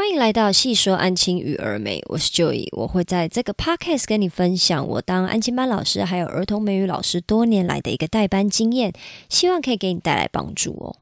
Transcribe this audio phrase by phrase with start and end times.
[0.00, 8.94] 欢迎来到细说安亲与儿美，我是 Joey，我会在这个 podcast 跟你分享我当安亲班老师还有儿童美语老师多年来的一个代班经验，
[9.28, 10.96] 希望可以给你带来帮助哦。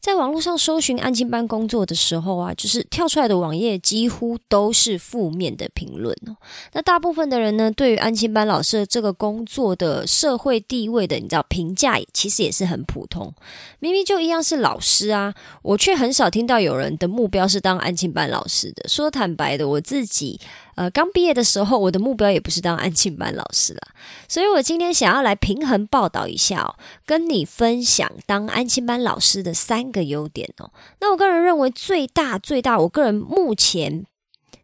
[0.00, 6.36] 在网络上搜寻安亲班工作的时候啊，就是跳出来的网页几乎都是负面的评论哦。
[6.72, 13.32] 那大部分的人呢，对于安亲班老师这个工作的社会地位的，你知道评价其实也是很普通。
[13.80, 18.88] 明明就一样是老师啊，我却很少听到有人的目标是当安亲班老师的。
[18.88, 20.40] 说坦白的，我自己。
[20.78, 23.80] 呃，刚毕业的时候，我的目标也不是当安庆班老师啦，
[24.28, 30.70] 所以我今天想要来平衡报道一下哦，跟你分享当安庆班老师的三个优点哦。
[31.00, 34.04] 那我个人认为最大最大，我个人目前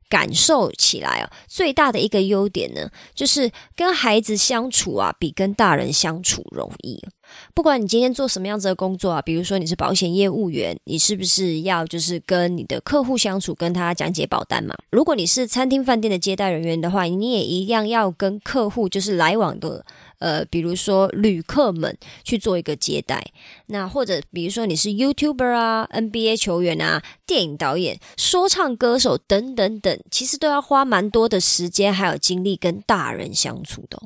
[0.08, 7.04] 感受起来哦，最大的一个优点呢，就是跟孩子相处啊，比跟大人相处容易。
[7.54, 14.74] 不管你今天做什么样子的工作啊，比如说你是保险业务员，你是不是要就是跟你的客户相处，跟他讲解保单嘛？
[14.90, 19.84] 如果你是餐厅饭店的接待人员的话，你也一样要跟客户就是来往的。
[20.20, 23.22] 呃，比如说旅客们去做一个接待，
[23.66, 34.00] 那或者比如说你是 YouTuber 啊、NBA 球员啊、电影导演、说唱歌手等等等，其实都要花蛮多的时间还有精力跟大人相处的。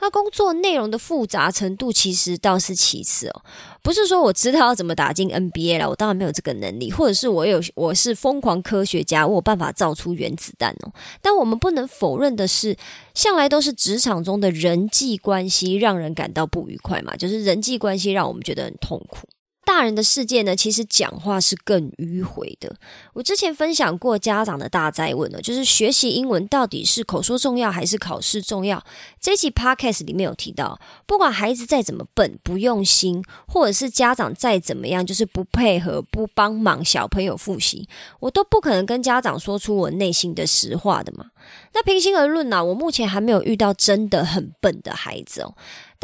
[0.00, 3.42] 那工作内容的复杂程度其实倒是其次哦，
[3.82, 10.92] 不是说我知道要怎么打进 NBA 了，我当然没有这个能力，或者是我有我是疯狂科学家，我有办法造出原子弹哦。
[11.22, 12.76] 但我们不能否认的是，
[13.14, 19.26] 向来都是职场中的人际关系让人感到不愉快嘛，就是人际关系让我们觉得很痛苦。
[19.64, 22.74] 大人的世界呢，其实讲话是更迂回的。
[23.12, 28.84] 我之前分享过家长的大灾问呢，就是学习英文到底是口说重要还是考试重要？
[29.20, 37.88] 这期 podcast 里面有提到，不管孩子再怎么笨、不用心，或者是家长再怎么样就是不配合、不帮忙小朋友复习，
[38.20, 41.26] 我都不可能跟家长说出我内心的实话的嘛。
[41.72, 45.54] 那平心而论呢，我目前还没有遇到真的很笨的孩子哦。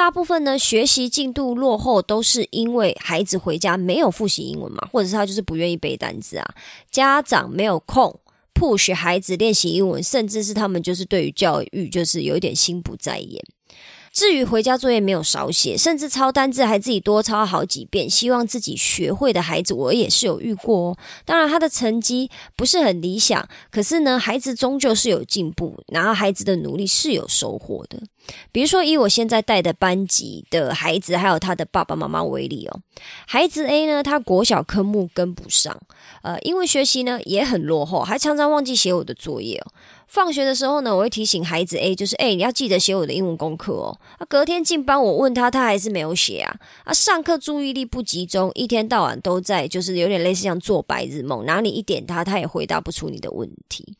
[0.01, 6.55] 大部分呢，学习进度落后都是因为孩子回家没有复习英文嘛，或者是他就是不愿意背单词啊，
[6.91, 8.19] 家长没有空
[8.55, 13.44] push 孩子练习英文，甚至是他们就是对于教育就是有一点心不在焉。
[14.12, 20.98] 至于回家作业没有少写，甚至抄单字还自己多抄好几遍，希望自己学会的孩子，我也是有遇过哦。
[21.25, 28.00] 当然，他的成绩不是很理想，可是呢，孩子终究是有进步，然后孩子的努力是有收获的。
[28.53, 32.81] 比如说，以我现在带的班级的孩子，还有他的爸爸妈妈为例哦，
[33.27, 35.81] 孩子 A 呢，他国小科目跟不上，
[36.22, 39.72] 呃，因为学习呢也很落后，还常常忘记写我的作业哦。
[40.10, 43.97] 放学的时候呢，我会提醒孩子 A，就是哎，你要记得写我的英文功课哦。
[44.19, 46.56] 啊，隔天进班我问他，他还是没有写啊。
[46.82, 51.44] 啊，上课注意力不集中，一天到晚都在，就是有点类似像做白日梦。
[51.44, 53.97] 然后你一点他，他也回答不出你的问题。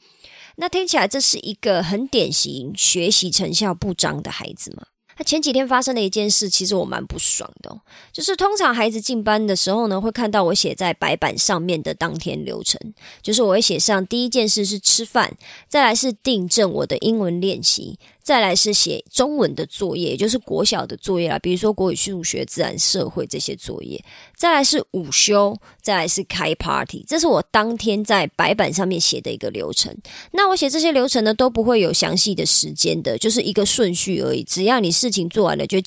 [0.56, 4.82] 那听起来这是一个很典型学习成效不彰的孩子吗？
[5.20, 7.78] 那前几天发生的一件事，其实我蛮不爽的。
[8.10, 12.81] 就是通常孩子进班的时候呢，会看到我写在白板上面的当天流程，
[13.20, 15.36] 就是我会写上第一件事是吃饭，
[15.69, 17.98] 再来是订正我的英文练习。
[18.30, 24.00] 再来是写中文的作业，也就是国小的作业啦，比如说国语、数学、自然、社会这些作业。
[24.36, 25.52] 再来是午休，
[25.82, 29.92] 再来是开 party，这是我当天在白板上面写的一个流程。
[30.30, 34.44] 那我写这些流程呢，都不会有详细的时间的，就是一个顺序而已。
[34.44, 35.78] 只要你事情做完了，就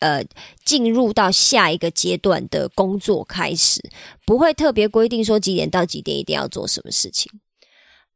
[0.00, 0.24] 呃
[0.64, 3.80] 进入到下一个阶段的工作开始，
[4.26, 7.30] 不会特别规定说几点到几点一定要做什么事情。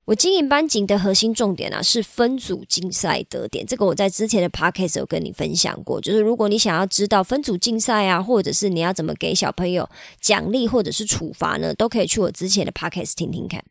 [0.06, 3.66] 我经营班级的核心重点啊，是分组竞赛得点。
[3.66, 6.00] 这个我在之前的 podcast 有跟你分享过。
[6.00, 9.88] 就是如果你想要知道分组竞赛啊，或者是你要怎么给小朋友
[10.20, 13.64] 奖励或者是处罚呢，都可以去我之前的 podcast 听听看。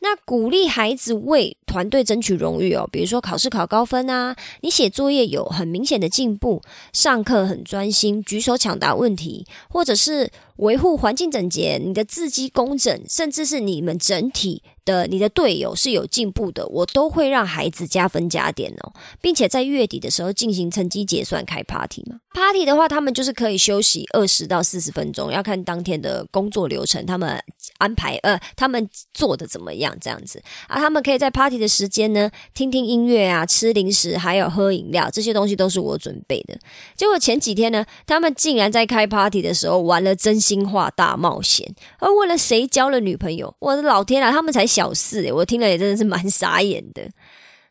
[0.00, 6.60] 那鼓励孩子为团队争取荣誉哦，比如说考试考高分啊，你写作业有很明显的进步，
[6.92, 10.28] 上课很专心，举手抢答问题，或者是
[10.62, 14.62] 维护环境整洁，你的字迹工整，甚至是你们整体。
[14.84, 22.16] 的你的队友是有进步的，我都会让孩子加分加点哦，并且在月底的时候进行成绩结算开 party 嘛。
[22.34, 27.40] party 的话，他们就是可以休息二十到四十分钟，要看当天的工作流程，他们
[27.78, 30.80] 安排呃，他们做的怎么样这样子啊？
[30.80, 36.58] 他们可以在 party 的时间呢，听听音乐啊，吃零食，还有喝饮料，这些东西都是我准备的。
[36.96, 44.66] 结果前几天呢，他们竟然在开 party 的时候玩了真心话大冒险，而为了谁交了女朋友，我的老天啊，他们才。
[44.72, 47.06] 小事，我听了也真的是蛮傻眼的。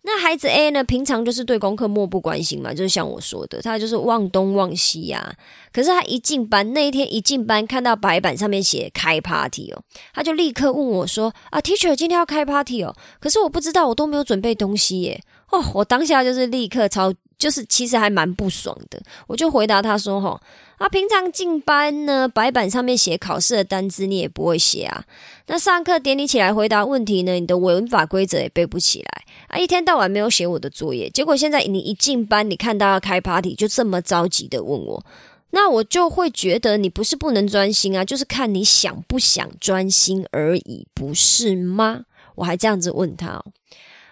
[0.03, 0.83] 那孩子 A 呢？
[0.83, 5.35] 平常就是对功课漠不关心嘛，就是像我说的，他就是忘东忘西呀。
[5.73, 9.81] 可是他一进班那一天一进班，看到白板上面写开 party 哦，
[10.13, 15.23] 他就立刻问我说：“啊，teacher，今天要开 party 哦？”可是我不知道，我都没有准备东西耶。
[15.51, 19.01] 哦，我当下就是立刻超，就是其实还蛮不爽的。
[19.27, 20.41] 我就回答他说：“哈。”
[20.81, 25.05] 啊，平常进班呢，白板上面写考试的单字你也不会写啊。
[25.45, 29.59] 那上课点你起来回答问题呢，你的文法规则也背不起来啊。
[29.59, 35.05] 一天到晚没有写我的作业，结果现在你一进班，你看到要开 party，就这么着急的问我，
[35.51, 42.05] 那我就会觉得你不是不能专心啊，就是看你想不想专心而已，不是吗？
[42.33, 43.43] 我还这样子问他。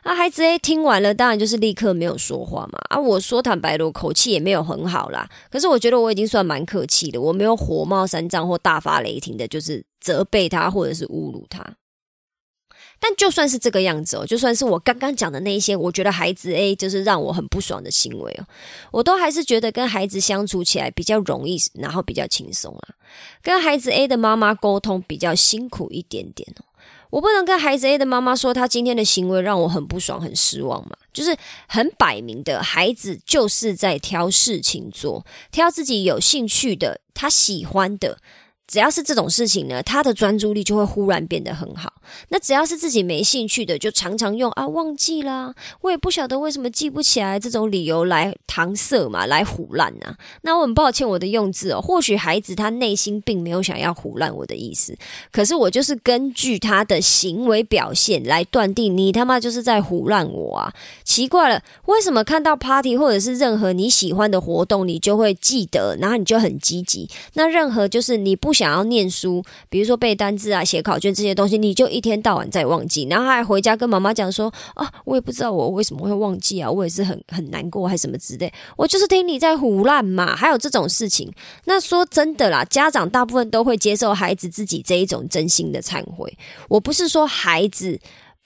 [0.04, 2.80] 那孩子 A 听完了，当然就是立刻没有说话嘛。
[2.90, 5.30] 啊，我说坦白的，我口气也没有很好啦。
[5.52, 11.76] 可是我觉得我已经算蛮客气的，我没有火冒三丈或大发雷霆的，就是责备他或者是侮辱他。
[13.02, 18.44] 但就算是这个样子哦，就算是我刚刚讲的那一些，我觉得孩子 A 就是让我很不爽的行为哦，
[18.92, 22.96] 我都还是觉得跟孩子相处起来比较容易，然后比较轻松啊。
[23.42, 26.66] 跟孩子 A 的妈妈沟通比较辛苦一点点哦。
[27.10, 30.96] 我不能跟孩子 A 的妈妈说，他今天的行为让我很不爽、很失望嘛？
[31.12, 31.36] 就是
[31.68, 38.20] 很摆明的，孩子就是在挑事情做，挑自己有兴趣的、他喜欢的。
[38.70, 41.92] 只要是这种事情呢，他的专注力就会忽然变得很好。
[42.30, 50.16] 那只要是自己没兴趣的，就常常用啊忘记啦，我也不晓得为什么记不起来这种理由来搪塞嘛，来胡乱啊。
[50.44, 54.96] 那我很抱歉我的用字哦，或许孩子他内心并没有想要胡乱我的意思，
[55.32, 60.74] 可是我就是根据他的行为表现来断定，你他妈就是在胡乱我啊！
[61.04, 67.10] 奇怪了，为什么看到 party 或者是任何你喜欢的活动，你就会记得，然后你就很积极？
[67.34, 68.54] 那任何就是你不。
[68.60, 80.36] 想要念书，比如说背单字啊、写考卷这些东西，你就一天到晚在忘记，然后还回家跟妈妈讲说：“啊，我也不知道我为什么会忘记啊，我也是很很难过，还什么之类。”我就是听你在胡乱嘛。
[80.36, 81.32] 还有这种事情，
[81.64, 86.38] 那说真的啦，家长大部分都会接受孩子自己这一种真心的忏悔。
[86.68, 87.98] 我不是说孩子。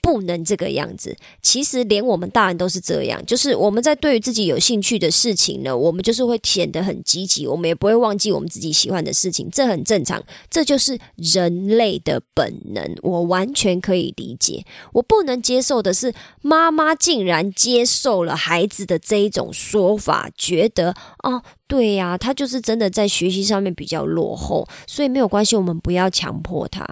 [0.04, 1.16] 不能这个样子。
[1.40, 14.66] 其实连我们大人都是这样，就是我们在对于自己有兴趣的事情呢，我们就是会显得很积极，我们也不会忘记我们自己喜欢的事情，这很正常，这就是人类的本能，我完全可以理解。
[14.92, 16.12] 我不能接受的是，
[16.42, 26.86] 妈妈竟然接受了孩子的这一种说法，觉得哦，对呀，他就是真的在学习上面比较落后，所以没有关系，我们不要强迫他。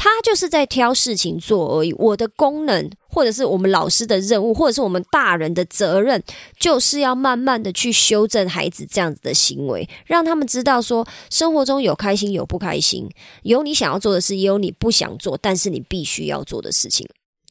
[0.00, 1.92] 他就是在挑事情做而已。
[1.94, 6.22] 我的功能，或者是我们老师的任务，或者是我们大人的责任，
[6.58, 13.10] 就是要慢慢的去修正孩子这样子的行为，让他们知道说，生活中有开心，有不开心，
[13.42, 17.04] 有你想要做的事，也有你不想做，但是你必须要做的事情。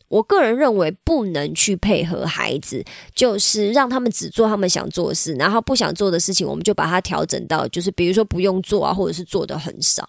[0.07, 2.81] 我个人认为，不能去配合孩子，
[3.13, 10.07] 就是让他们只做他们想做的事，然后不想做的事情，我们就把它调整到，就是比如说不用做啊，或者是做的很少。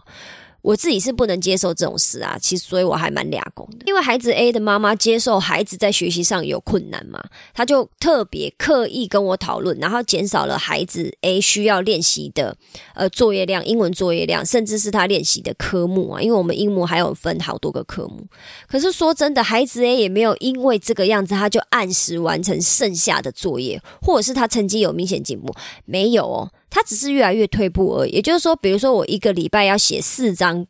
[0.69, 3.79] 我自己是不能接受这种事啊，其实所以我还蛮俩公的。
[3.87, 7.19] 因为孩子 A 的妈妈接受孩子在学习上有困难嘛，
[7.55, 12.55] 他就特别刻意跟我讨论，然后减少了孩子 A 需要练习的
[12.95, 16.21] 呃作业量，英文作业量，甚至是他练习的科目啊。
[16.21, 18.27] 因为我们英模还有分好多个科目，
[18.69, 25.55] 可是说真的，孩子 A 也没有因为这个样子他就按时完成剩下的作业，或者是他成绩有明显进步，
[25.87, 26.51] 没有哦。
[26.71, 30.67] 他只是越来越退步而已，也就是说，比如说我一个礼拜要写四张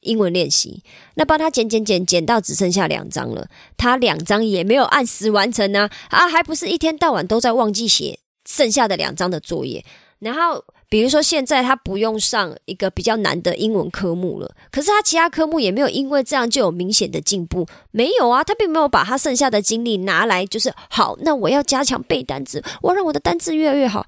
[0.00, 0.82] 英文练习，
[1.14, 8.18] 那帮他减减减减到只剩下两张了，他两张也没有按时完成呢，啊，还不是一天到晚都在忘记写
[8.48, 9.84] 剩下的两张的作业。
[10.20, 24.06] 然后比如说现在他不用上一个比较难的英文科目了，可是他其他科目也没有因为这样就有明显的进步，没有啊，他并没有把他剩下的精力拿来就是好，那我要加强背单词，我让我的单词越来越好。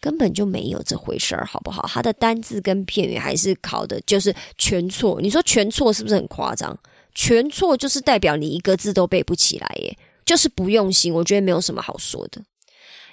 [0.00, 1.86] 根本就没有这回事儿，好不好？
[1.88, 5.20] 他的单字跟片语还是考的，就是全错。
[5.20, 6.78] 你说全错是不是很夸张？
[7.14, 11.12] 全错就是代表你一个字都背不起来，耶，就是不用心。
[11.12, 12.42] 我觉得没有什么好说的，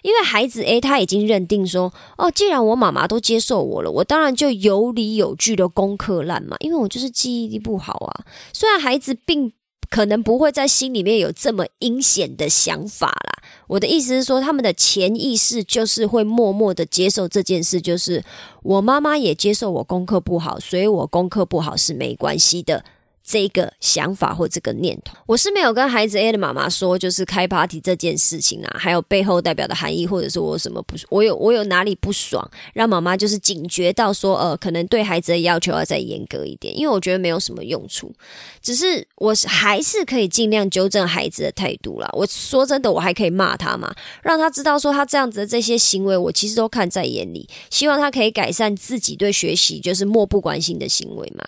[0.04, 8.26] 因为孩子 A 他已经认定说，哦，既然我妈妈都接受我了，我当然就有理有据的功课烂嘛，因为我就是记忆力不好啊。
[8.54, 9.52] 虽然孩子并。
[9.96, 13.42] 可能不会在心里面有这么阴险的想法啦。
[13.68, 18.22] 我的意思是说，他们的潜意识就是会默默的接受这件事，就是
[18.62, 22.84] 我妈妈也接受我功课不好，所以我功课不好是没关系的。
[23.26, 25.16] 这个想法或这个念头。
[25.26, 38.14] 我是没有跟孩子 A 的妈妈说，就是开 party 这件事情啊，还有背后代表的含义，或者是我什么不，我有我有哪里不爽，让妈妈就是警觉到说，呃，可能对孩子的要求要再严格一点，因为我觉得没有什么用处，
[38.62, 42.08] 只是我还是可以尽量纠正孩子的态度啦。
[42.14, 43.92] 我说真的，我还可以骂他嘛，
[44.22, 51.44] 让他知道说他这样子的这些行为，我其实都看在眼里，希望他可以改善自己对学习就是漠不关心的行为嘛。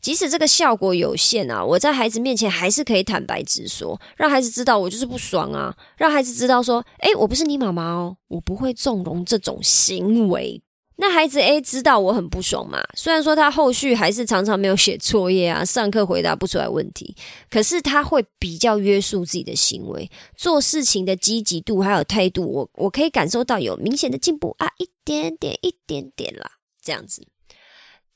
[0.00, 10.62] 即使这个效果有限啊，我在孩子面前还是可以坦白直说，让孩子知道我就是不爽啊，让孩子知道说，诶，我不是你妈妈哦，我不会纵容这种行为。
[10.98, 12.82] 那孩子 A 知道我很不爽嘛？
[12.94, 17.14] 虽然说他后续还是常常没有写作业啊，上课回答不出来问题，
[17.50, 27.26] 可是他会比较约束自己的行为，做事情的积极度还有态度，我我可以感受到有明显的进步啊，一点点，一点点啦，这样子。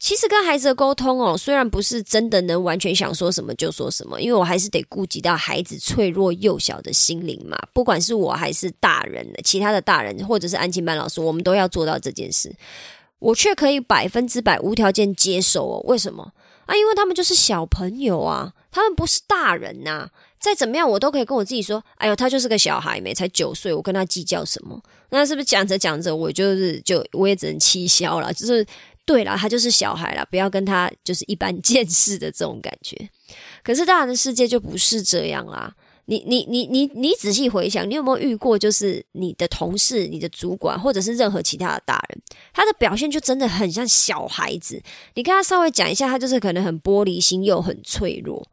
[0.00, 7.56] 其实跟孩子的沟通哦，虽然不是真的能完全想说什么就说什么，因为我还是得顾及到孩子脆弱幼小的心灵嘛。
[7.74, 12.50] 不管是我还是大人其他的大人，或者是安静班老师，我们都要做到这件事。
[13.18, 15.84] 我却可以百分之百无条件接受哦。
[15.86, 16.32] 为什么
[16.64, 16.74] 啊？
[16.74, 20.08] 因为他们就是小朋友啊，他们不是大人呐。
[20.40, 28.66] 再怎么样，我都可以跟我自己说：“哎呦，他就是个小孩，没才九岁，我跟他计较什么？”那是不是讲着讲着，我就是就我也只能气消了，就是。
[29.04, 33.10] 对了，他就是小孩了，不要跟他就是一般见识的这种感觉。
[33.62, 35.74] 可是大人的世界就不是这样啦。
[36.06, 42.20] 你你你你你仔细回想，你有没有遇过，就是你的同事、你的主管，或者是任何其他的大人，
[42.52, 44.82] 他的表现就真的很像小孩子。
[45.14, 48.44] 你跟他稍微讲一下，他就是可能很玻璃心又很脆弱。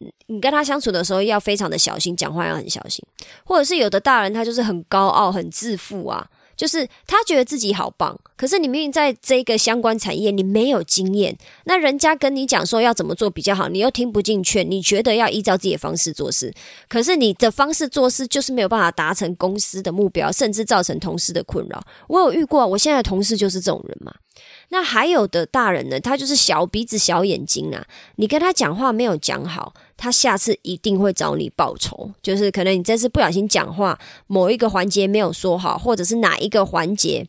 [0.00, 3.04] 嗯你跟他相处的时候要非常的小心，讲话要很小心。
[3.44, 6.26] 或者是有的大人他就是很高傲、很自负啊。
[6.56, 16.52] 就是他觉得自己好棒，可是你明明在这个相关产业你没有经验，那人家跟你讲说要怎么做比较好，你又听不进去，你觉得要依照自己的方式做事，
[16.88, 21.82] 可是你的方式做事就是没有办法达成公司的目标，甚至造成同事的困扰。
[22.08, 24.14] 我有遇过，我现在的同事就是这种人嘛。
[24.68, 27.86] 那还有的大人呢，他就是小鼻子小眼睛啊，
[28.16, 29.74] 你跟他讲话没有讲好。
[29.96, 37.26] 他下次一定会找你报仇，就是可能你这次不小心讲话，某一个环节没有说好，或者是哪一个环节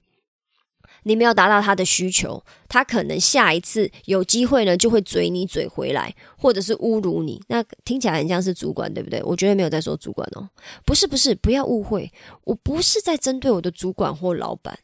[1.04, 7.42] 你没有达到他的需求，他可能下一次有机会呢，就会嘴你嘴回来，或者是侮辱你。
[7.48, 9.24] 那听起来很像是主管，对不对？
[9.24, 10.50] 我绝对没有在说主管哦，
[10.86, 12.12] 不是不是，不要误会，
[12.44, 14.78] 我不是在针对我的主管或老板，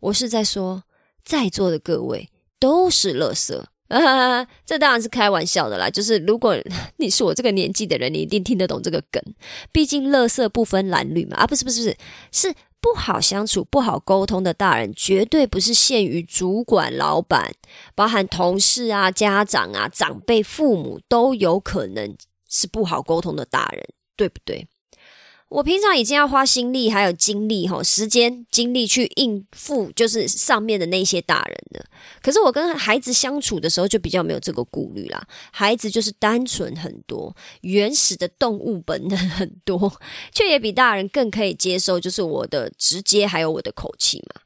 [0.00, 0.84] 我是在说
[1.24, 2.28] 在座的各位
[2.58, 3.64] 都是垃圾。
[3.90, 5.90] 啊， 这当然是开玩笑的啦。
[5.90, 6.56] 就是如果
[6.96, 9.22] 你是我这个年纪的人，你一定听得懂这个梗。
[9.70, 11.36] 毕竟乐色不分蓝绿嘛。
[11.36, 11.96] 啊，不是不是不是，
[12.50, 17.52] 是不好相处、不好沟通的大人，绝对不是限于主管、老板，
[17.94, 22.16] 包含同事啊、家长啊、长辈、父母都有可能
[22.48, 23.84] 是不好沟通的大人，
[24.16, 24.66] 对不对？
[25.50, 31.84] 我平常已经要花心力还有精力哈，时间精力去应付就是上面的那些大人的。
[32.22, 35.20] 可是我跟孩子相处的时候就比较没有这个顾虑啦。
[35.50, 39.92] 孩子就是单纯很多，原始的动物本能很多，
[40.32, 44.40] 却也比大人更可以接受，就是我的直接还有我的口气嘛。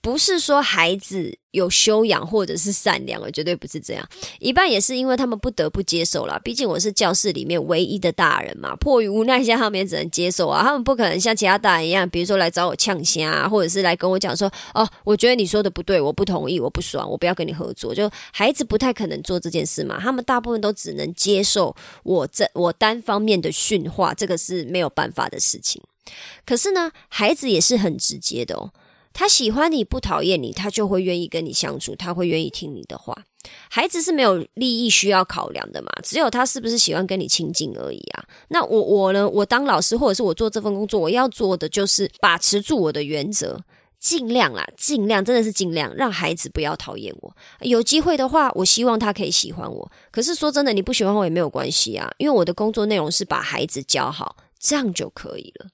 [0.00, 4.08] 不是说孩子有修养或者是善良了，绝对不是这样。
[4.38, 10.62] 一半也是因为他们不得不接受了，毕竟我是教室里面唯一的大人嘛，迫于无奈下，他们也只能接受啊。
[10.62, 21.74] 他们不可能像其他大人一样，比如说来找我呛虾，或者是来跟我讲说：“哦，我觉得你说的不对，我不同意，我不爽，我不要跟你合作。”就孩子不太可能做这件事嘛，他们大部分都只能接受
[22.04, 25.82] 我这我单方面的训话，这个是没有办法的事情。
[26.46, 28.70] 可是呢，孩子也是很直接的哦。
[29.18, 33.24] 他喜欢你不讨厌你，他就会愿意跟你相处，他会愿意听你的话。
[33.68, 38.22] 孩子是没有利益需要考量的嘛，只有他是不是喜欢跟你亲近而已啊。
[38.46, 39.28] 那我我呢？
[39.28, 43.60] 我当老师或者是我做这份工作，我要做的就是把持住我的原则，
[43.98, 47.36] 尽量啦，尽量真的是尽量让孩子不要讨厌我。
[47.62, 49.90] 有机会的话，我希望他可以喜欢我。
[50.12, 55.66] 可是说真的，你不喜欢我也没有关系啊，因为我的工作内容是把孩子教好，这样就可以了。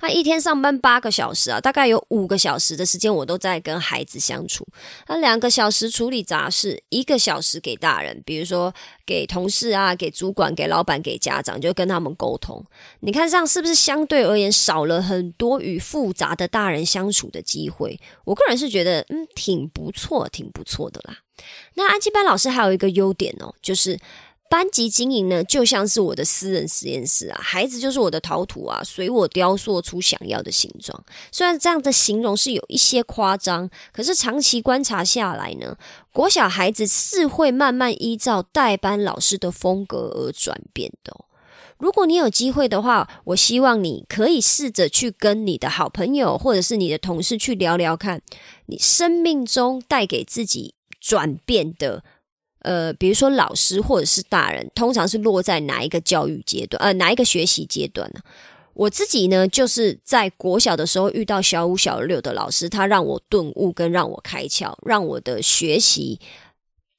[0.00, 4.66] 他一天上班八个小时啊，大概有五个小时的时间我都在跟孩子相处。
[5.06, 8.72] 他两个小时处理杂事，一个小时给大人，比如说
[9.04, 12.64] 给同事啊、给主管、给老板、给家长，就跟他们沟通。
[13.00, 18.00] 你看这样是不是相对而言少了很多与复杂的大人相处的机会？
[18.24, 21.18] 我个人是觉得，嗯，挺不错，挺不错的啦。
[21.74, 23.98] 那安吉班老师还有一个优点哦，就是。
[24.50, 31.04] 班级经营呢，就像是我的私人实验室啊，孩子就是我的陶土啊，随我雕塑出想要的形状。
[31.30, 35.76] 虽然这样的形容是有一些夸张，可是长期观察下来呢，
[36.12, 41.14] 国小孩子是会慢慢依照代班老师的风格而转变的。
[41.76, 48.22] 如果你有机会的话，我希望你可以试着去跟你的好朋友或者是你的同事去聊聊看，
[48.66, 52.02] 你生命中带给自己转变的。
[52.60, 56.82] 呃，比如说老师或者是大人，通常是落在哪一个教育阶段？
[56.82, 58.20] 呃，哪一个学习阶段呢？
[58.74, 66.20] 我自己呢，就是在国小的时候遇到小五、小六的老师，他让我顿悟，跟让我开窍，让我的学习。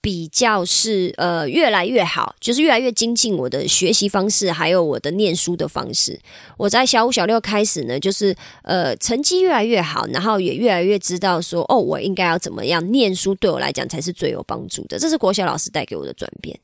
[0.02, 6.20] 比较是呃越来越好，就是越来越精进我的学习方式，还有我的念书的方式。
[6.58, 14.98] 我在小五小六开始呢，就是呃成绩越来越好，然后也越来越知道说哦，我应该要怎么样念书，对我来讲才是最有帮助的。
[14.98, 16.58] 这是国小老师带给我的转变。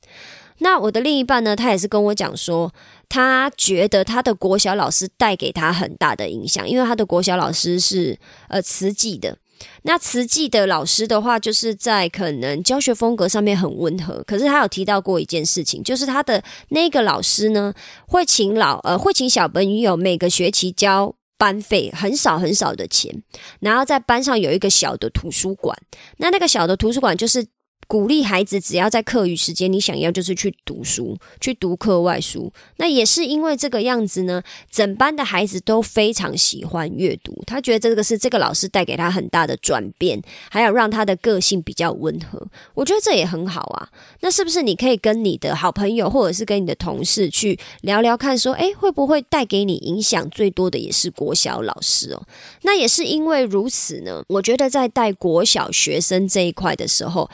[0.59, 2.73] 那我的另一半呢，他也是跟我讲说，
[3.09, 9.37] 他觉得他的国小老师带给他很大的影响，因为他的国小老师是呃慈济的。
[9.83, 17.73] 那慈济的老师的话，就是在可能教学风格上面很温和，可是他有提到过一件事情，就是他的那个老师呢，
[18.07, 23.23] 会请老呃会请小朋友每个学期交班费，很少很少的钱，
[23.59, 25.77] 然后在班上有一个小的图书馆，
[26.17, 27.45] 那那个小的图书馆就是。
[27.87, 32.51] 鼓励孩子，只要在课余时间，你想要就是去读书，去读课外书。
[32.77, 37.43] 那也是因为这个样子呢，整班的孩子都非常喜欢阅读。
[37.45, 42.47] 他觉得这个是这个老师带给他很大的转变，还有让他的个性比较温和。
[42.73, 43.89] 我觉得这也很好啊。
[44.21, 52.23] 那是不是你可以跟你的好朋友，或者是跟你的同事去聊聊看，说，诶，会不会带给你影响最多的也是国小老师哦？
[52.63, 54.23] 那也是因为如此呢。
[54.27, 57.29] 我觉得在带国小学生这一块的时候。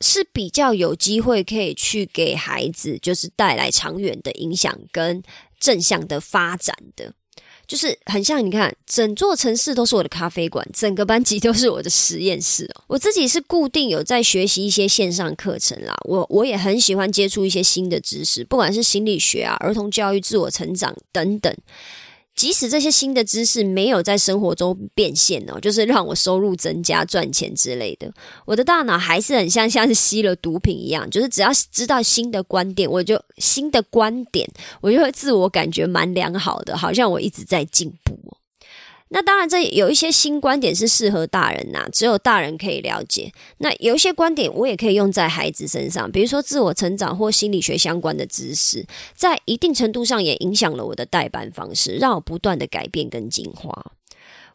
[0.00, 5.22] 是比较有机会可以去给孩子，就是带来长远的影响跟
[5.58, 7.12] 正向的发展的，
[7.66, 12.82] 就是很像你看，整座城市都是我的咖啡馆，整个班级都是我的实验室哦。
[12.88, 21.56] 我自己是固定有在学习一些线上课程啦，我我也很喜欢接触一些新的知识，不管是心理学啊、儿童教育、自我成长等等。
[22.34, 28.12] 即使这些新的知识没有在生活中变现哦，就是让我收入增加、赚钱之类的，
[28.44, 34.48] 我的大脑还是很像像是吸了毒品一样，就是只要知道新的观点，我就新的观点，
[34.80, 38.18] 我就会自我感觉蛮良好的，好像我一直在进步。
[39.10, 43.32] 那当然，这有一些新观点是适合大人呐，只有大人可以了解。
[43.58, 48.84] 那有一些观点我也可以用在孩子身上，比如说自我成长或心理学相关的知识，
[49.14, 53.92] 在一定程度上也影响了我的代班方式，让我不断的改变跟进化。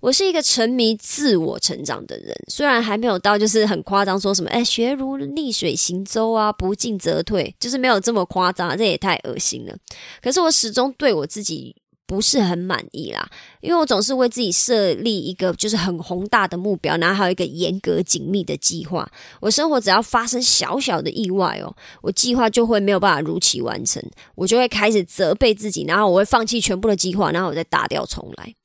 [0.02, 9.78] 我是一个沉迷自我成长的人，虽然还没有到就是很夸张，说什么哎学如逆水行舟啊，不进则退，就是没有这么夸张，这也太恶心了。
[10.22, 11.76] 可是我始终对我自己。
[12.10, 13.30] 不是很满意啦，
[13.62, 19.08] 因为我总是为自己设立一个就是很宏大的目标，然后还有一个严格紧密的计划。
[19.40, 28.56] 我生活只要发生小小的意外哦，我计划就会没有办法如期完成，我就会开始责备自己，然后我会放弃全部的计划，然后我再打掉重来。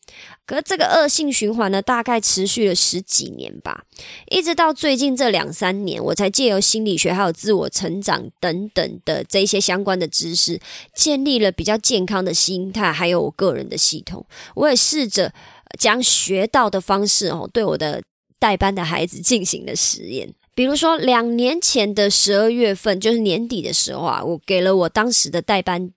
[0.47, 3.85] 可这个恶性循环呢，大概持续了十几年吧，
[4.31, 10.61] 一直到最近这两三年，我才借由心理学还有自我成长等等的这些相关的知识，
[10.95, 14.27] 建立了比较健康的心态，还有我个人的系统。
[14.55, 15.33] 我也试着
[15.79, 18.03] 将学到的方式哦，对我的
[18.39, 20.35] 代班的孩子进行了实验。
[20.55, 25.94] 比如说，两年前的十二月份，就是年底的时候啊，我给了我当时的代班。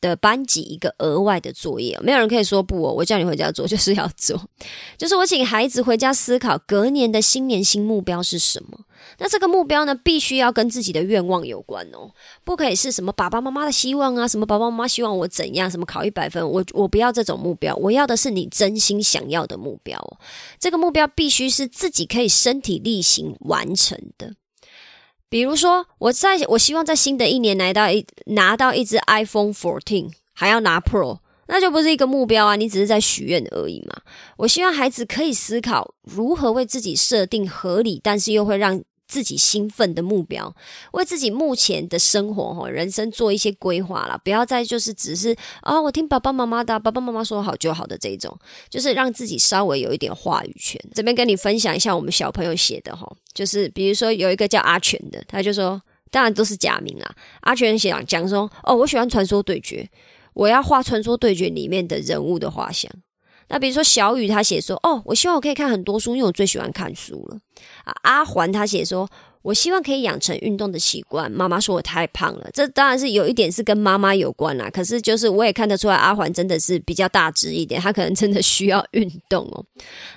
[0.00, 4.40] 的班级一个额外的作业，没有人可以说不哦，我叫你回家做 就是要做，
[4.96, 8.80] 就是我请孩子回家思考隔年的新年新目标是什么。
[9.18, 12.10] 那这个目标呢，必须要跟自己的愿望有关哦，
[12.44, 20.18] 不可以是什么爸爸妈妈的希望啊，什么爸爸妈妈希望我怎样，什么考一百分，我我不要这种目标，我要的是你真心想要的目标哦。
[20.58, 24.34] 这个目标必须是自己可以身体力行完成的。
[25.28, 32.56] 比如说，我在我希望在新的一年拿到一拿到一只 iPhone fourteen，还要拿 Pro，那就不是一个目标啊！
[32.56, 33.96] 你只是在许愿而已嘛。
[34.38, 38.82] 我希望孩子可以思考如何为自己设定合理，但是又会让。
[39.06, 40.54] 自己兴奋的目标，
[40.92, 48.36] 为自己目前的生活哈人生做一些规划了，不要再就是只是啊，我听爸爸妈妈的，爸爸妈妈说好就好的这种，
[48.68, 50.80] 就是让自己稍微有一点话语权。
[50.94, 57.14] 这边跟你分享一下我们小朋友写的哈，就是比如说有一个叫阿全的，他就说，当然都是假名啊。
[57.40, 59.88] 阿全写讲说，哦，我喜欢传说对决，
[60.34, 62.90] 我要画传说对决里面的人物的画像。
[63.48, 67.38] 那比如说小雨他写说，哦，我希望我可以看很多书，因为我最喜欢看书了。
[67.84, 69.08] 啊，阿环他写说，
[69.42, 71.30] 我希望可以养成运动的习惯。
[71.30, 74.68] 妈妈说我太胖了，这当然是有一点是跟妈妈有关啦。
[74.68, 79.64] 可是就是我也看得出来，阿环真的是比较大只一点，他可能真的需要运动哦。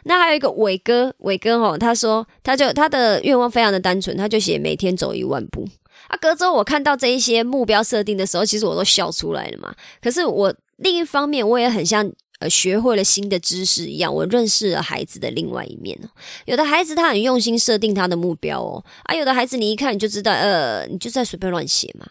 [0.05, 5.67] 那还有一个伟哥，伟哥哦，他说他就他的愿望非常的单纯，他就写每天走一万步。
[6.07, 9.71] 啊，隔周我看到这一些目标设定的时候，其实我都笑出来了嘛。
[10.01, 12.11] 可是我另一方面，我也很像。
[12.39, 15.97] 呃，学会了新的知识一样，我认识了孩子的另外一面。
[16.45, 22.07] 有的孩子他很用心设定他的目标哦，啊，有的孩子你一看你就知道，呃，你就在随便乱写嘛。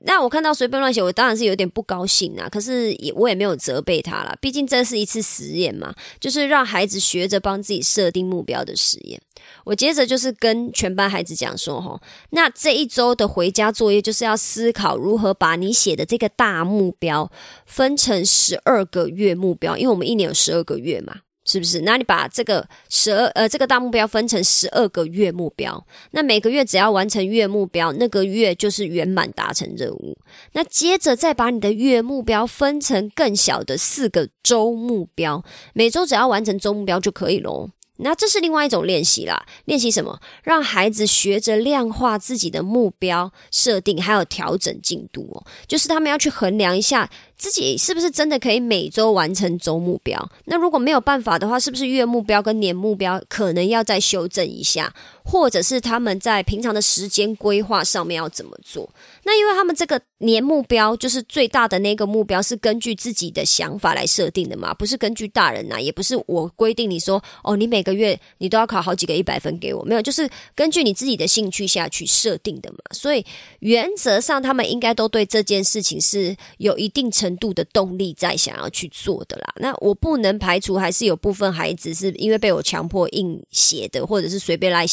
[0.00, 2.48] 那我看到随便乱写，我当然是有点不高兴啊。
[2.48, 9.20] 可是也我也没有责备他啦，毕竟这是一次实验嘛，就是让孩子学着帮自己设定目标的实验。
[9.64, 17.30] 我接着就是跟全班孩子讲说，吼，那这一周的回家作业就是要思考如何把你写的这个大目标
[17.66, 21.80] 分成十二个月目标，因为我们一年有十二个月嘛，是不是？
[21.80, 30.18] 那你把这个十二呃这个大目标分成十二个月目标，那每个月只要完成月目标，那个月就是圆满达成任务。
[30.52, 37.70] 那接着再把你的月目标分成更小的四个周目标，每周只要完成周目标就可以喽。
[38.00, 40.20] 那这是另外一种练习啦，练习什么？
[40.44, 45.44] 让孩子学着量化自己的目标设定，还有调整进度哦。
[45.66, 50.30] 就是他们要去衡量一下自己是不是真的可以每周完成周目标。
[50.46, 54.92] 那如果没有办法的话，是不是月目标跟年目标可能要再修正一下？
[55.24, 58.88] 或者是他们在平常的时间规划上面要怎么做？
[59.24, 72.78] 那因为他们这个年目标就是最大的那个目标，是根据自己的想法来设定的嘛，不是根据大人呐，也不是我规定你说哦，你每个月你都要考好几个一百分给我，没有，就是根据你自己的兴趣下去设定的嘛。
[72.92, 73.22] 所以
[73.60, 79.54] 原则上，他们应该都对这件事情是有一定程程度的动力在想要去做的啦。
[79.56, 84.86] 那我不能排除还是有部分孩子是因为被我强迫硬写的，或者是随便来。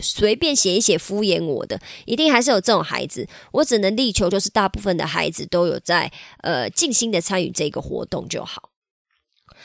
[0.00, 3.26] 随便写一写敷衍我的，一定还是有这种孩子。
[3.50, 8.67] 我只能力求，就是大部分的孩子都有在呃尽心的参与这个活动就好。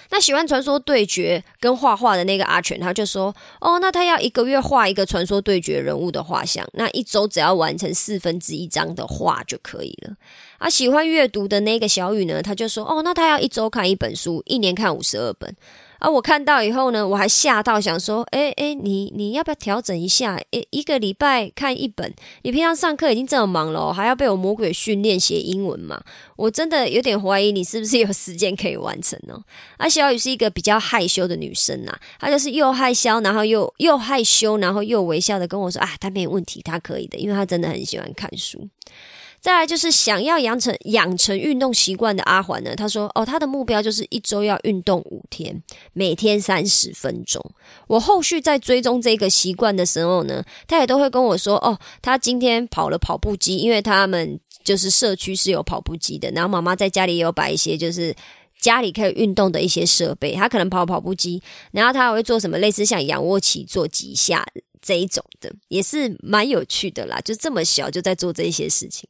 [0.09, 10.15] 那喜欢传说对决跟画画的那个阿全，他就说：“哦，那他要一个月画一个传说对决人物的画像，那一周只要完成四分之一张的画就可以了。”
[10.59, 15.55] 啊，喜欢阅读的那个小雨呢，他就说：“哦，那他要一周看一本书，一年看五十二本。”
[16.03, 16.09] 啊！
[16.09, 20.35] 我看到以后呢，我还吓到，想说，哎哎，你你要不要调整一下？
[20.51, 26.03] 诶，一个礼拜看一本，你平常上课已经这么忙了，还要被我魔鬼训练写英文嘛？
[26.35, 29.39] 我真的有点怀疑你是不是有时间可以完成呢？
[29.77, 38.67] 啊，小雨是一个比较害羞的女生呐，她就是又害羞，然后又又害羞，然后又微笑的跟我说，啊，她没有问题，她可以的，因为她真的很喜欢看书。
[39.43, 47.43] 再来就是想要养成养成运动习惯的阿环呢，他说：“哦，他的目标就是一周要运动五天，每天三十分钟。”
[47.87, 58.15] 我后续在追踪这个习惯的时候呢，他也都会跟我说：“哦，他今天跑了跑步机，因为他们就是社区是有跑步机的，然后妈妈在家里也有摆一些就是
[58.61, 64.45] 家里可以运动的一些设备，他可能跑跑步机，然后他还会做什么类似像仰卧起坐几下
[64.81, 67.19] 这一种的，也是蛮有趣的啦。
[67.19, 69.05] 就这么小就在做这些事情。”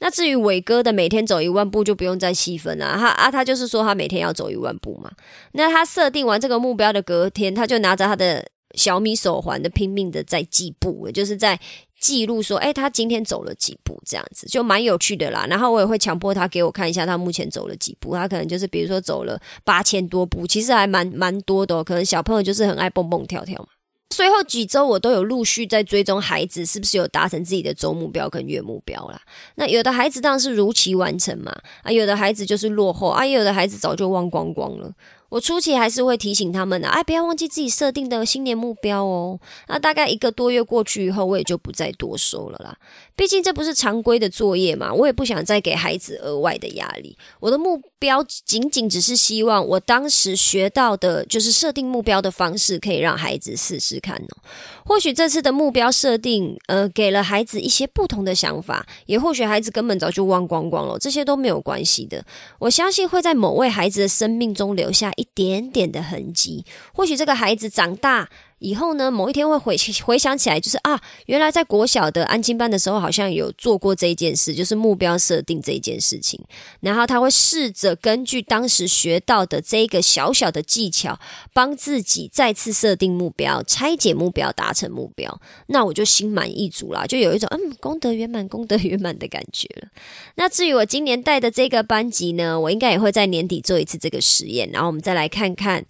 [0.00, 5.10] 那至于伟哥的每天走一万步就不用再细分了，他啊他就是说他每天要走一万步嘛。
[5.52, 11.58] 那他设定完这个目标的隔天，他就拿着他的小米手环的拼命的在计步，就是在
[12.00, 15.46] 记录说，哎，他今天走了几步这样子，就蛮有趣的啦。
[15.48, 21.84] 然后我也会强迫他给我看一下他目前走了几步，他可能就是比如说走了八千多步，其实还蛮蛮多的。
[21.84, 23.68] 可能小朋友就是很爱蹦蹦跳跳嘛。
[24.12, 29.20] 随后几周，我都有陆续在追踪孩子是不是有达成自己的周目标跟月目标啦。
[29.56, 34.92] 那有的孩子当然是如期完成嘛，啊，有的孩子就是落后，啊，有的孩子早就忘光光了。
[35.30, 39.40] 我初期还是会提醒他们啊，哎，不要忘记自己设定的新年目标哦。
[39.66, 42.76] 那大概一个多月过去以后，我也就不再多说了啦。
[43.14, 47.16] 毕竟这不是常规的作业嘛，我也不想再给孩子额外的压力。
[47.40, 54.42] 我的目标仅仅只是希望，我当时学到的就是设定目标的方式，可以让孩子试试看哦。
[54.84, 62.24] 或许这次的目标设定，呃，给了孩子一些不同的想法，也或许孩子根本早就忘光光了，这些都没有关系的。
[62.58, 66.64] 我相信会在某位孩子的生命中留下一点点的痕迹。
[66.94, 68.30] 或许这个孩子长大。
[68.62, 76.40] 以后呢，某一天会回回想起来，就是啊，原来在国小的安静班的时候，好像有做过这一件事，就是目标设定这一件事情。
[76.80, 81.18] 然后他会试着根据当时学到的这个小小的技巧，
[81.52, 85.40] 帮自己再次设定目标，拆解目标，达成目标。
[85.66, 89.88] 那我就心满意足啦，就有一种嗯，功德圆满，功德圆满的感觉了。
[90.36, 95.84] 那至于我今年带的这个班级呢，我应该也会在年底做一次这个实验，然后我们再来看看。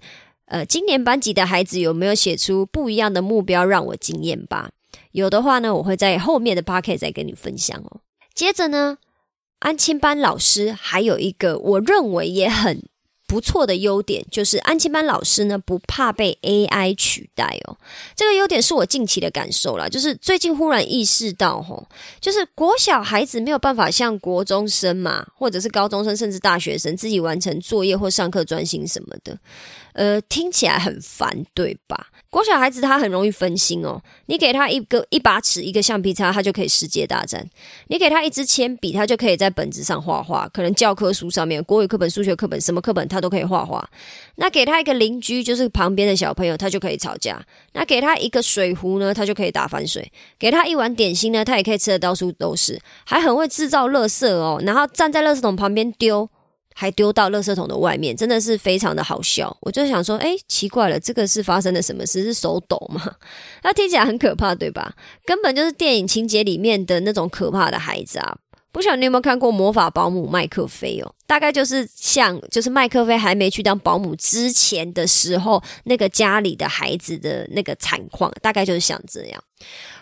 [0.52, 4.68] 呃，今年班级的孩子有没有写出不一样的目标让我惊艳吧？
[5.12, 8.00] 有的话呢，我会在后面的 p o c a s t 再跟你分享哦。
[8.34, 8.98] 接着呢，
[9.60, 12.82] 安亲班老师还有一个我认为也很。
[13.24, 17.78] 不错的优点就是安亲班老师呢不怕被 AI 取代哦，
[18.14, 21.88] 这个优点是我近期的感受啦，就是最近忽然意识到吼，
[22.20, 29.38] 就是国小孩子没有办法像国中生嘛，或者是高中生甚至大学生自己完成作业或上课专心什么的，
[29.92, 32.08] 呃，听起来很烦，对吧？
[32.30, 37.42] 国小孩子他很容易分心哦，你给他一个一把尺、一个橡皮擦，他就可以世界大战；
[37.88, 40.48] 你给他一支铅笔，他就可以在本子上画画。
[40.48, 43.86] 可能教科书上面、国语课本、数学课本，什么课本他都可以画画。
[44.36, 47.44] 那给他一个邻居，就是旁边的小朋友，他就可以吵架。
[47.74, 50.10] 那给他一个水壶呢，他就可以打翻水。
[50.38, 54.58] 给他一碗点心呢，他也可以吃的到处都是，还很会制造垃圾哦。
[54.64, 56.30] 然后站在垃圾桶旁边丢。
[56.74, 59.56] 还丢到垃圾桶的外面，真的是非常的好笑。
[59.60, 62.22] 我就想说，哎，奇怪了，这个是发生了什么事？
[62.22, 63.02] 是手抖吗？
[63.62, 64.94] 那听起来很可怕，对吧？
[65.24, 68.36] 根本就是电影情节里面的那种可怕的孩子啊！
[68.72, 71.14] 不晓得你有没有看过《魔法保姆麦克菲》哦？
[71.26, 79.44] 大概就是像，就是麦克菲还没去当保姆之前的时候，那个家里的孩子的那个惨况，大概就是像这样。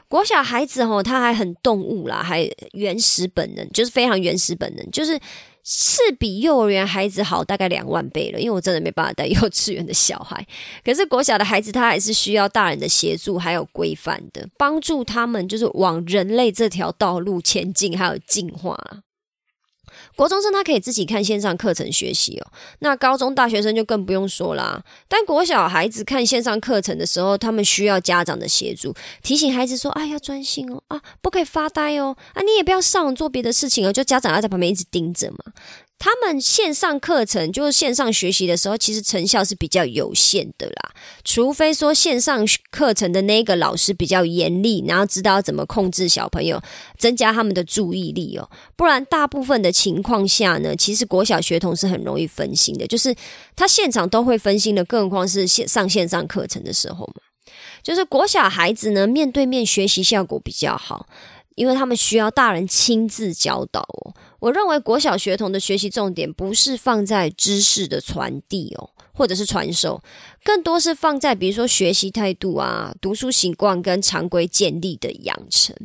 [0.06, 5.18] 国小孩子哦，他还很动物啦，还原始本能，就是非常原始本能，就是。
[5.62, 10.46] 是比幼儿园孩子好大概两万倍了，因为我真的没办法带幼稚园的小孩。
[10.85, 18.79] 可是国小的孩子，他还是需要大人的协助，还有规范的帮助，他们就是往人类这条道路前进，还有进化。
[20.20, 24.85] 国中生他可以自己看线上课程学习哦，那高中大学生就更不用说啦。
[25.09, 35.38] 但国小孩子看线上课程的时候，他们需要家长的协助，提醒孩子说：“啊，要专心哦，啊，不可以发呆哦，啊，你也不要上网做别的事情哦。”就家长要在旁边一直盯着嘛。
[36.00, 40.94] 他们线上课程就是线上学习的时候，其实成效是比较有限的啦。
[41.24, 46.60] 除非说线上课程的那个老师比较严厉，然后知道怎么控制小朋友，
[46.96, 48.48] 增加他们的注意力哦。
[48.76, 53.14] 不然，大部分的情况下呢，其实国小学童是很容易分心的，就是
[53.54, 57.20] 他现场都会分心的，更何况是线上线上课程的时候嘛。
[57.82, 61.06] 就是国小孩子呢，面对面学习效果比较好。
[61.54, 64.14] 因为他们需要大人亲自教导哦。
[64.40, 70.02] 我认为国小学童的学习重点不是放在知识的传递哦，或者是传授，
[70.42, 75.76] 更多是放在比如说学习态度啊、读书习惯跟常规建立的养成。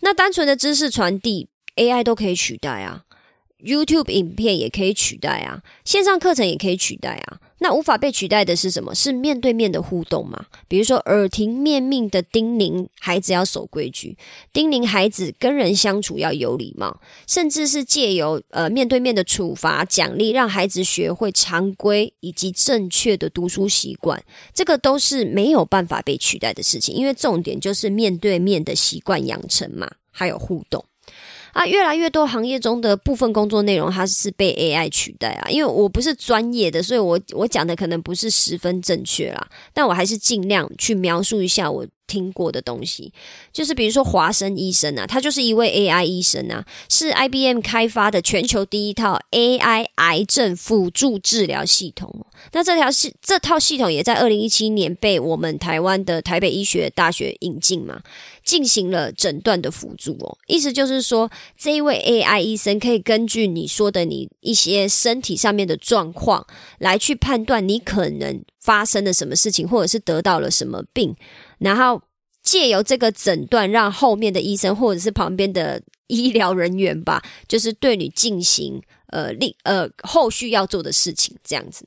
[0.00, 3.04] 那单纯的知识传递，AI 都可以取代啊。
[3.64, 7.38] YouTube 影片也可以取代啊，线上课程也可以取代啊。
[7.62, 8.94] 那无法被取代的是什么？
[8.94, 10.46] 是面对面的互动嘛？
[10.66, 14.16] 比如说耳听面命的叮咛孩子要守规矩，
[14.50, 24.24] 叮咛孩子跟人相处要有礼貌，甚至是借由呃面对面的处罚奖励，让孩子学会常规以及正确的读书习惯。
[24.54, 30.82] 这个都是没有办法被取代的事情，因为重点就是面对面的习惯养成嘛，还有互动。
[31.52, 35.48] 啊，越来越多行业中的部分工作内容，它是被 AI 取代啊。
[35.50, 41.86] 因为我不是专业的，所以我我讲的可能不是十分正确啦，但我还是尽量去描述一下我。
[42.10, 43.12] 听过的东西，
[43.52, 52.26] 就是比如说华生医生啊，他就是一位 AI 医生啊，是 IBM 开发的全球第一套 AI 癌症辅助治疗系统。
[52.52, 58.00] 那这条系这套系统也在二零一七年被我们台湾的台北医学大学引进嘛，
[58.42, 60.36] 进行了诊断的辅助哦。
[60.48, 66.46] 意思就是说，这一位 AI 医生可以根据你说的你一些身体上面的状况，
[66.78, 71.14] 来去判断你可能发生了什么事情，或者是得到了什么病。
[71.60, 72.02] 然后
[72.42, 81.86] 借由这个诊断，让后面的医生或者是旁边的医疗人员吧， 就是对你进行呃另呃后续要做的事情，这样子。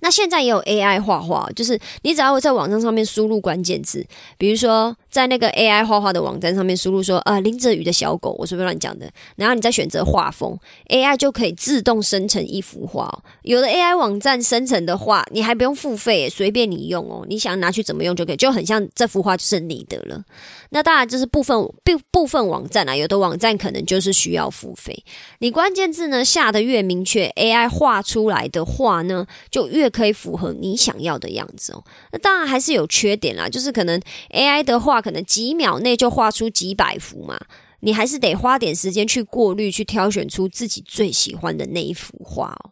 [0.00, 4.06] 那现在也有 AI 画画，就是你只要在网站上面输入关键字，
[4.36, 13.22] 比如说在那个 AI 画画的网站上面输入说啊淋着雨的小狗，我是不是乱讲的，然后你再选择画风，AI 就可以自动生成一幅画。
[13.42, 20.22] 有的 AI 网站生成的画，你还不用付费，随便你用哦，你想拿去怎么用就可以，就很像这幅画就是你的了。
[20.70, 25.04] 那当然，就是部分部部分网站啊，有的网站可能就是需要付费。
[25.38, 31.82] 你关键字呢下的越明确，AI 画出来的画呢就越可以符合你想要的样子哦。
[32.12, 33.98] 那当然还是有缺点啦，就是可能
[34.34, 37.38] AI 的画可能几秒内就画出几百幅嘛，
[37.80, 42.70] 你还是得花点时间去过滤，去挑选出自己最喜欢的那一幅画哦。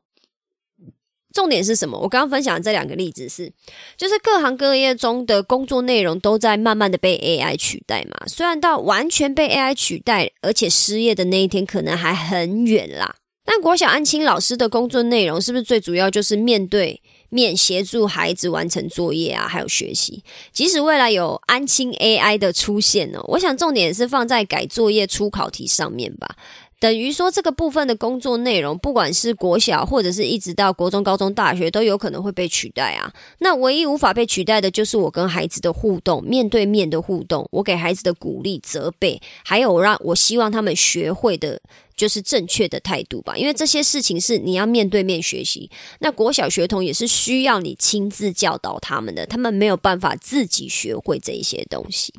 [1.32, 1.98] 重点是什么？
[1.98, 3.52] 我刚刚分享的这两个例子是，
[3.98, 8.26] 就是各行各业中的工作内容都在慢慢的被 AI 取代嘛。
[8.26, 13.16] 虽然到完全被 AI 取代，而且失业的那一天可能还很远啦。
[13.44, 20.22] 但国小安青老师的工作内容是不是最主要就是面对面协助孩子完成作业啊，还有学习。
[20.52, 26.36] 即使未来有安亲 AI 的出现呢，我想重点是放在改作业、出考题上面吧。
[26.78, 33.10] 等于说，这个部分的工作内容，不管是国小或者是一直到国中、高中、大学，都有可能会被取代啊。
[33.38, 41.58] 那唯一无法被取代的，就是我跟孩子的互动，面对面的互动，我给孩子的鼓励、责备，还有让我希望他们学会的，
[41.96, 43.36] 就是正确的态度吧。
[43.36, 52.12] 因为这些事情是你要面对面学习，那国小学童也是需要你亲自教导他们的，他们没有办法自己学会这一些东西。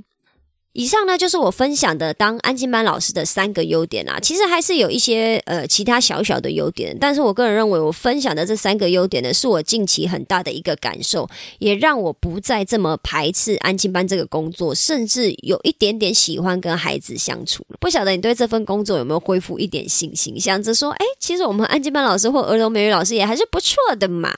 [0.77, 17.65] 以上呢就是我分享的当安静班老师的三个优点啊，其实还是有一些呃其他小小的优点，但是我个人认为我分享的这三个优点呢，是我近期很大的一个感受，也让我不再这么排斥安静班这个工作，甚至有一点点喜欢跟孩子相处。
[17.79, 24.31] 不晓得你对这份工作有没有恢复一点信心，想着说，哎，其实我们安静班老师或儿童美语老师也还是不错的嘛。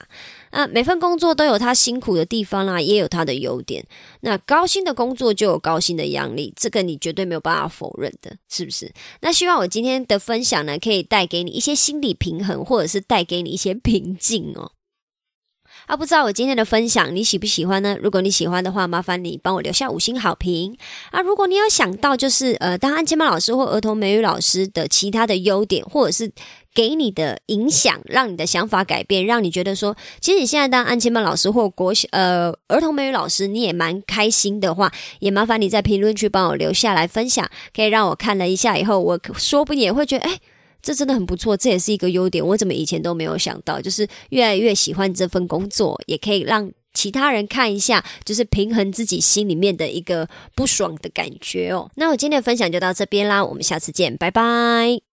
[0.50, 3.86] 啊，每份工作都有他辛苦的地方啦，也有他的优点。
[4.20, 8.92] 那高薪的工作就有高薪的压力，这个你绝对没有办法否认的，是不是？
[9.20, 14.72] 那希望我今天的分享呢，可以带给你一些心理平衡，或者是带给你一些平静哦。
[15.86, 17.96] 啊，不知道我今天的分享你喜不喜欢呢？
[18.00, 20.76] 如果你喜欢的话，麻烦你帮我留下五星好评
[21.10, 21.20] 啊！
[21.20, 26.30] 如果你有想到就是呃，当安亲班老师或儿童美语老师的其他的优点，或者是
[26.74, 40.38] 给你的影响，让你的想法改变，让你觉得说，其实你现在当安亲班老师或国呃儿童美语老师，你也蛮开心的话，也麻烦你在评论区帮我留下来分享，可以让我看了一下以后，我说不定也会觉得哎。
[40.82, 42.42] 这真的很不错，这也是一个优点。
[42.42, 51.90] 我怎么以前都没有想到，就是越来越喜欢这份工作，也可以让其他人看一下，就是平衡自己心里面的一个不爽的感觉哦。
[51.96, 55.09] 那我今天的分享就到这边啦，我们下次见，拜拜。